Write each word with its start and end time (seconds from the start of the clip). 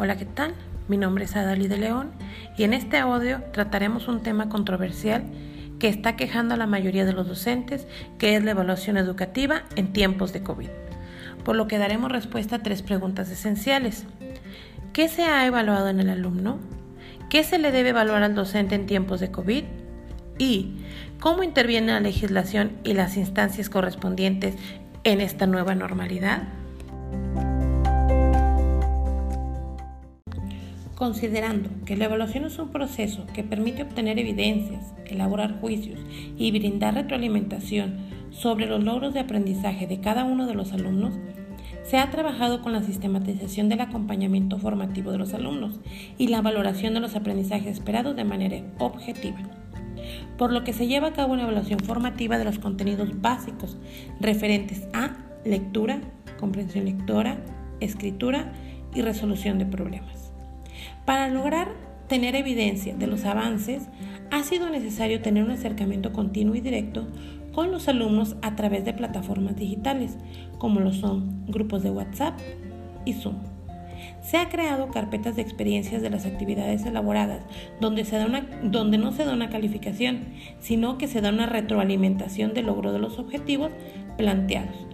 Hola, 0.00 0.16
¿qué 0.16 0.26
tal? 0.26 0.54
Mi 0.86 0.96
nombre 0.96 1.24
es 1.24 1.34
Adalí 1.34 1.66
de 1.66 1.76
León 1.76 2.12
y 2.56 2.62
en 2.62 2.72
este 2.72 2.98
audio 2.98 3.42
trataremos 3.52 4.06
un 4.06 4.22
tema 4.22 4.48
controversial 4.48 5.24
que 5.80 5.88
está 5.88 6.14
quejando 6.14 6.54
a 6.54 6.56
la 6.56 6.68
mayoría 6.68 7.04
de 7.04 7.12
los 7.12 7.26
docentes, 7.26 7.88
que 8.16 8.36
es 8.36 8.44
la 8.44 8.52
evaluación 8.52 8.96
educativa 8.96 9.64
en 9.74 9.92
tiempos 9.92 10.32
de 10.32 10.44
COVID. 10.44 10.68
Por 11.44 11.56
lo 11.56 11.66
que 11.66 11.78
daremos 11.78 12.12
respuesta 12.12 12.56
a 12.56 12.62
tres 12.62 12.82
preguntas 12.82 13.28
esenciales. 13.28 14.06
¿Qué 14.92 15.08
se 15.08 15.24
ha 15.24 15.44
evaluado 15.46 15.88
en 15.88 15.98
el 15.98 16.10
alumno? 16.10 16.60
¿Qué 17.28 17.42
se 17.42 17.58
le 17.58 17.72
debe 17.72 17.88
evaluar 17.88 18.22
al 18.22 18.36
docente 18.36 18.76
en 18.76 18.86
tiempos 18.86 19.18
de 19.18 19.32
COVID? 19.32 19.64
¿Y 20.38 20.76
cómo 21.18 21.42
interviene 21.42 21.90
la 21.90 21.98
legislación 21.98 22.70
y 22.84 22.94
las 22.94 23.16
instancias 23.16 23.68
correspondientes 23.68 24.54
en 25.02 25.20
esta 25.20 25.48
nueva 25.48 25.74
normalidad? 25.74 26.57
Considerando 30.98 31.70
que 31.84 31.96
la 31.96 32.06
evaluación 32.06 32.44
es 32.44 32.58
un 32.58 32.70
proceso 32.70 33.24
que 33.32 33.44
permite 33.44 33.84
obtener 33.84 34.18
evidencias, 34.18 34.92
elaborar 35.06 35.60
juicios 35.60 36.00
y 36.36 36.50
brindar 36.50 36.94
retroalimentación 36.94 37.98
sobre 38.30 38.66
los 38.66 38.82
logros 38.82 39.14
de 39.14 39.20
aprendizaje 39.20 39.86
de 39.86 40.00
cada 40.00 40.24
uno 40.24 40.48
de 40.48 40.54
los 40.54 40.72
alumnos, 40.72 41.14
se 41.84 41.98
ha 41.98 42.10
trabajado 42.10 42.62
con 42.62 42.72
la 42.72 42.82
sistematización 42.82 43.68
del 43.68 43.80
acompañamiento 43.80 44.58
formativo 44.58 45.12
de 45.12 45.18
los 45.18 45.34
alumnos 45.34 45.78
y 46.18 46.26
la 46.26 46.42
valoración 46.42 46.94
de 46.94 47.00
los 47.00 47.14
aprendizajes 47.14 47.74
esperados 47.74 48.16
de 48.16 48.24
manera 48.24 48.60
objetiva 48.80 49.38
por 50.36 50.52
lo 50.52 50.64
que 50.64 50.72
se 50.72 50.88
lleva 50.88 51.08
a 51.08 51.12
cabo 51.12 51.34
una 51.34 51.42
evaluación 51.42 51.78
formativa 51.78 52.38
de 52.38 52.44
los 52.44 52.58
contenidos 52.58 53.20
básicos 53.20 53.76
referentes 54.20 54.88
a 54.92 55.16
lectura, 55.44 56.00
comprensión 56.40 56.86
lectora, 56.86 57.38
escritura 57.80 58.52
y 58.94 59.02
resolución 59.02 59.58
de 59.58 59.66
problemas. 59.66 60.27
Para 61.08 61.28
lograr 61.28 61.68
tener 62.06 62.36
evidencia 62.36 62.94
de 62.94 63.06
los 63.06 63.24
avances, 63.24 63.88
ha 64.30 64.42
sido 64.42 64.68
necesario 64.68 65.22
tener 65.22 65.42
un 65.42 65.50
acercamiento 65.50 66.12
continuo 66.12 66.54
y 66.54 66.60
directo 66.60 67.08
con 67.54 67.70
los 67.70 67.88
alumnos 67.88 68.36
a 68.42 68.56
través 68.56 68.84
de 68.84 68.92
plataformas 68.92 69.56
digitales, 69.56 70.18
como 70.58 70.80
lo 70.80 70.92
son 70.92 71.46
grupos 71.46 71.82
de 71.82 71.92
WhatsApp 71.92 72.38
y 73.06 73.14
Zoom. 73.14 73.36
Se 74.20 74.36
ha 74.36 74.50
creado 74.50 74.90
carpetas 74.90 75.34
de 75.34 75.40
experiencias 75.40 76.02
de 76.02 76.10
las 76.10 76.26
actividades 76.26 76.84
elaboradas, 76.84 77.40
donde, 77.80 78.04
se 78.04 78.18
da 78.18 78.26
una, 78.26 78.46
donde 78.62 78.98
no 78.98 79.10
se 79.12 79.24
da 79.24 79.32
una 79.32 79.48
calificación, 79.48 80.26
sino 80.60 80.98
que 80.98 81.08
se 81.08 81.22
da 81.22 81.30
una 81.30 81.46
retroalimentación 81.46 82.52
del 82.52 82.66
logro 82.66 82.92
de 82.92 82.98
los 82.98 83.18
objetivos 83.18 83.70
planteados. 84.18 84.87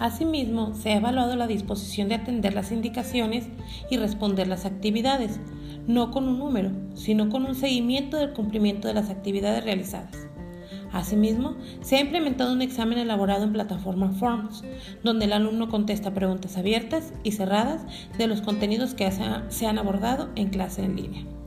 Asimismo, 0.00 0.72
se 0.74 0.90
ha 0.90 0.96
evaluado 0.96 1.36
la 1.36 1.46
disposición 1.46 2.08
de 2.08 2.14
atender 2.14 2.54
las 2.54 2.72
indicaciones 2.72 3.48
y 3.90 3.98
responder 3.98 4.48
las 4.48 4.64
actividades, 4.64 5.38
no 5.86 6.10
con 6.10 6.26
un 6.26 6.38
número, 6.38 6.70
sino 6.94 7.28
con 7.28 7.44
un 7.44 7.54
seguimiento 7.54 8.16
del 8.16 8.32
cumplimiento 8.32 8.88
de 8.88 8.94
las 8.94 9.10
actividades 9.10 9.62
realizadas. 9.62 10.16
Asimismo, 10.90 11.54
se 11.82 11.96
ha 11.96 12.00
implementado 12.00 12.54
un 12.54 12.62
examen 12.62 12.98
elaborado 12.98 13.44
en 13.44 13.52
plataforma 13.52 14.10
Forms, 14.12 14.64
donde 15.04 15.26
el 15.26 15.34
alumno 15.34 15.68
contesta 15.68 16.14
preguntas 16.14 16.56
abiertas 16.56 17.12
y 17.22 17.32
cerradas 17.32 17.82
de 18.16 18.26
los 18.26 18.40
contenidos 18.40 18.94
que 18.94 19.10
se 19.10 19.66
han 19.66 19.78
abordado 19.78 20.30
en 20.34 20.48
clase 20.48 20.82
en 20.82 20.96
línea. 20.96 21.39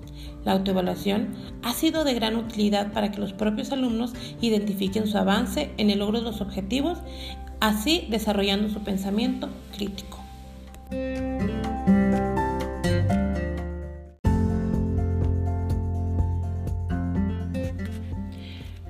La 0.45 0.53
autoevaluación 0.53 1.29
ha 1.63 1.73
sido 1.73 2.03
de 2.03 2.13
gran 2.13 2.35
utilidad 2.35 2.91
para 2.91 3.11
que 3.11 3.19
los 3.19 3.33
propios 3.33 3.71
alumnos 3.71 4.13
identifiquen 4.41 5.07
su 5.07 5.17
avance 5.17 5.71
en 5.77 5.89
el 5.89 5.99
logro 5.99 6.19
de 6.19 6.25
los 6.25 6.41
objetivos, 6.41 6.99
así 7.59 8.07
desarrollando 8.09 8.69
su 8.69 8.79
pensamiento 8.81 9.49
crítico. 9.75 10.19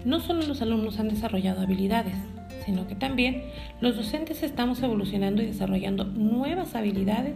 No 0.06 0.20
solo 0.20 0.46
los 0.46 0.62
alumnos 0.62 1.00
han 1.00 1.10
desarrollado 1.10 1.62
habilidades, 1.62 2.16
sino 2.66 2.88
que 2.88 2.96
también 2.96 3.44
los 3.80 3.96
docentes 3.96 4.44
estamos 4.44 4.82
evolucionando 4.82 5.42
y 5.42 5.48
desarrollando 5.48 6.06
nuevas 6.06 6.76
habilidades 6.76 7.36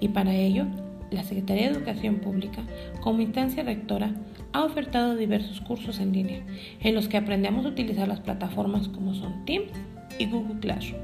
y 0.00 0.08
para 0.08 0.34
ello 0.34 0.66
la 1.10 1.22
Secretaría 1.22 1.70
de 1.70 1.76
Educación 1.76 2.16
Pública, 2.16 2.62
como 3.00 3.20
instancia 3.20 3.62
rectora, 3.62 4.14
ha 4.52 4.64
ofertado 4.64 5.16
diversos 5.16 5.60
cursos 5.60 5.98
en 5.98 6.12
línea 6.12 6.42
en 6.80 6.94
los 6.94 7.08
que 7.08 7.16
aprendemos 7.16 7.66
a 7.66 7.70
utilizar 7.70 8.08
las 8.08 8.20
plataformas 8.20 8.88
como 8.88 9.14
son 9.14 9.44
Teams 9.44 9.72
y 10.18 10.26
Google 10.26 10.60
Classroom, 10.60 11.02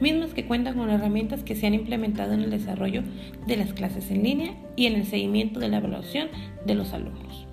mismas 0.00 0.34
que 0.34 0.46
cuentan 0.46 0.76
con 0.76 0.90
herramientas 0.90 1.42
que 1.42 1.56
se 1.56 1.66
han 1.66 1.74
implementado 1.74 2.34
en 2.34 2.40
el 2.40 2.50
desarrollo 2.50 3.02
de 3.46 3.56
las 3.56 3.72
clases 3.72 4.10
en 4.10 4.22
línea 4.22 4.54
y 4.76 4.86
en 4.86 4.94
el 4.94 5.06
seguimiento 5.06 5.60
de 5.60 5.68
la 5.68 5.78
evaluación 5.78 6.28
de 6.66 6.74
los 6.74 6.92
alumnos. 6.92 7.46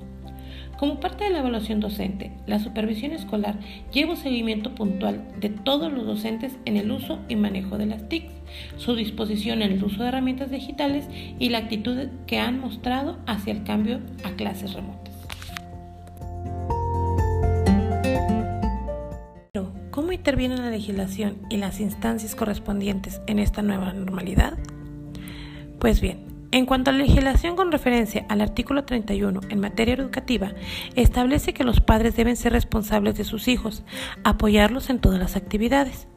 Como 0.80 1.02
parte 1.02 1.26
de 1.26 1.32
la 1.32 1.40
evaluación 1.40 1.82
docente, 1.82 2.32
la 2.48 2.58
supervisión 2.58 3.12
escolar 3.12 3.60
lleva 3.92 4.12
un 4.12 4.18
seguimiento 4.18 4.76
puntual 4.76 5.28
de 5.38 5.50
todos 5.50 5.92
los 5.92 6.06
docentes 6.06 6.54
en 6.64 6.78
el 6.78 6.90
uso 6.90 7.20
y 7.28 7.36
manejo 7.36 7.78
de 7.78 7.86
las 7.86 8.08
TICs, 8.08 8.32
su 8.78 8.96
disposición 8.96 9.62
en 9.62 9.74
el 9.74 9.84
uso 9.84 10.02
de 10.02 10.08
herramientas 10.08 10.52
digitales 10.52 11.06
y 11.38 11.50
la 11.50 11.58
actitud 11.58 12.08
que 12.26 12.40
han 12.40 12.62
mostrado 12.62 13.20
hacia 13.28 13.52
el 13.52 13.66
cambio 13.66 14.00
a 14.24 14.32
clases 14.38 14.74
remotas. 14.74 15.14
Pero, 19.52 19.74
¿cómo 19.92 20.14
interviene 20.14 20.56
la 20.56 20.70
legislación 20.70 21.40
y 21.50 21.58
las 21.58 21.82
instancias 21.82 22.36
correspondientes 22.36 23.20
en 23.28 23.40
esta 23.40 23.62
nueva 23.62 23.92
normalidad? 23.92 24.58
Pues 25.78 26.00
bien, 26.00 26.29
en 26.52 26.66
cuanto 26.66 26.90
a 26.90 26.94
la 26.94 27.00
legislación 27.00 27.56
con 27.56 27.72
referencia 27.72 28.26
al 28.30 28.42
artículo 28.42 28.84
31 28.84 29.42
en 29.50 29.60
materia 29.60 29.94
educativa, 29.94 30.54
establece 30.96 31.54
que 31.54 31.64
los 31.64 31.80
padres 31.80 32.16
deben 32.16 32.36
ser 32.36 32.54
responsables 32.54 33.16
de 33.16 33.24
sus 33.24 33.48
hijos, 33.48 33.84
apoyarlos 34.24 34.90
en 34.90 35.00
todas 35.00 35.20
las 35.20 35.36
actividades, 35.36 36.08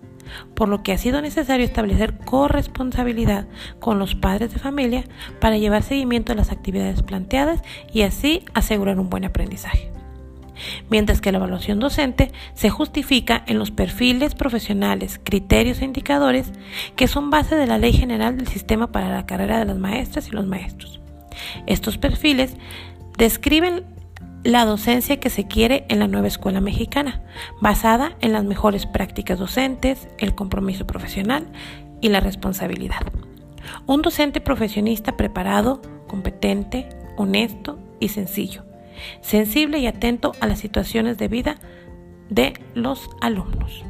por 0.55 0.69
lo 0.69 0.83
que 0.83 0.93
ha 0.93 0.99
sido 0.99 1.21
necesario 1.21 1.67
establecer 1.67 2.17
corresponsabilidad 2.19 3.47
con 3.79 3.99
los 3.99 4.15
padres 4.15 4.53
de 4.53 4.59
familia 4.59 5.05
para 5.41 5.59
llevar 5.59 5.83
seguimiento 5.83 6.33
a 6.33 6.37
las 6.37 6.51
actividades 6.51 7.03
planteadas 7.03 7.63
y 7.93 8.03
así 8.03 8.45
asegurar 8.55 8.99
un 8.99 9.11
buen 9.11 9.25
aprendizaje 9.25 9.92
mientras 10.91 11.21
que 11.21 11.33
la 11.33 11.39
evaluación 11.39 11.81
docente 11.81 12.33
se 12.55 12.71
justifica 12.71 13.43
en 13.47 13.59
los 13.59 13.71
perfiles 13.71 14.35
profesionales, 14.35 15.21
criterios 15.23 15.81
e 15.81 15.85
indicadores 15.85 16.53
que 16.97 17.09
son 17.09 17.31
base 17.31 17.57
de 17.57 17.67
la 17.67 17.79
Ley 17.79 17.93
General 17.93 18.37
del 18.37 18.49
Sistema 18.49 18.93
para 18.93 19.11
la 19.11 19.27
Carrera 19.27 19.59
de 19.59 19.67
las 19.67 19.79
Maestras 19.79 20.29
y 20.29 20.33
los 20.33 20.47
Maestros. 20.47 21.01
Estos 21.67 21.99
perfiles 21.99 22.57
describen 23.19 23.85
la 24.45 24.65
docencia 24.65 25.21
que 25.21 25.31
se 25.31 25.47
quiere 25.47 25.85
en 25.89 26.01
la 26.01 26.09
nueva 26.09 26.27
escuela 26.27 26.61
mexicana, 26.61 27.23
basada 27.61 28.17
en 28.21 28.33
las 28.33 28.45
mejores 28.45 28.87
prácticas 28.87 29.39
docentes, 29.39 30.09
el 30.19 30.35
compromiso 30.35 30.87
profesional 30.87 31.47
y 32.01 32.09
la 32.09 32.21
responsabilidad. 32.21 33.01
Un 33.87 34.03
docente 34.03 34.41
profesionista 34.41 35.17
preparado, 35.17 35.81
competente, 36.09 36.89
honesto 37.17 37.79
y 38.01 38.09
sencillo, 38.09 38.65
sensible 39.21 39.79
y 39.79 39.87
atento 39.87 40.33
a 40.41 40.47
las 40.47 40.59
situaciones 40.59 41.19
de 41.19 41.29
vida 41.29 41.57
de 42.29 42.55
los 42.75 43.11
alumnos. 43.21 43.85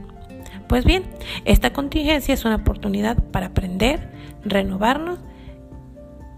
Pues 0.69 0.85
bien, 0.85 1.05
esta 1.45 1.73
contingencia 1.73 2.33
es 2.33 2.45
una 2.45 2.57
oportunidad 2.57 3.23
para 3.31 3.47
aprender, 3.47 4.11
renovarnos 4.45 5.19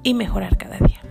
y 0.03 0.15
mejorar 0.15 0.57
cada 0.57 0.79
día. 0.79 1.04